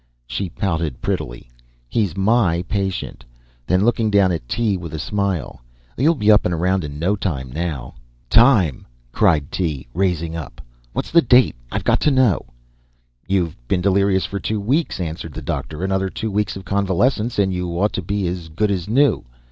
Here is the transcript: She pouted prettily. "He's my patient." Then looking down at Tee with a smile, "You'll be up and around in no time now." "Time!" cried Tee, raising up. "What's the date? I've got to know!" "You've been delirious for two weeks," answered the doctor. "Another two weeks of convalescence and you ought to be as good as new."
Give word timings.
She 0.25 0.49
pouted 0.49 0.99
prettily. 0.99 1.47
"He's 1.87 2.17
my 2.17 2.63
patient." 2.67 3.23
Then 3.67 3.85
looking 3.85 4.09
down 4.09 4.31
at 4.31 4.49
Tee 4.49 4.75
with 4.75 4.95
a 4.95 4.97
smile, 4.97 5.61
"You'll 5.95 6.15
be 6.15 6.31
up 6.31 6.43
and 6.43 6.55
around 6.55 6.83
in 6.83 6.97
no 6.97 7.15
time 7.15 7.51
now." 7.51 7.93
"Time!" 8.27 8.87
cried 9.11 9.51
Tee, 9.51 9.85
raising 9.93 10.35
up. 10.35 10.59
"What's 10.93 11.11
the 11.11 11.21
date? 11.21 11.55
I've 11.71 11.83
got 11.83 11.99
to 11.99 12.09
know!" 12.09 12.47
"You've 13.27 13.55
been 13.67 13.81
delirious 13.81 14.25
for 14.25 14.39
two 14.39 14.59
weeks," 14.59 14.99
answered 14.99 15.33
the 15.35 15.41
doctor. 15.43 15.83
"Another 15.83 16.09
two 16.09 16.31
weeks 16.31 16.55
of 16.55 16.65
convalescence 16.65 17.37
and 17.37 17.53
you 17.53 17.69
ought 17.79 17.93
to 17.93 18.01
be 18.01 18.25
as 18.27 18.49
good 18.49 18.71
as 18.71 18.87
new." 18.89 19.23